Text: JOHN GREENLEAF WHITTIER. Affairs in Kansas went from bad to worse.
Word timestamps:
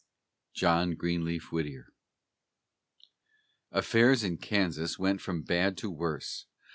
JOHN 0.55 0.95
GREENLEAF 0.95 1.51
WHITTIER. 1.51 1.93
Affairs 3.71 4.23
in 4.23 4.37
Kansas 4.37 4.97
went 4.97 5.21
from 5.21 5.43
bad 5.43 5.77
to 5.77 5.91
worse. 5.91 6.47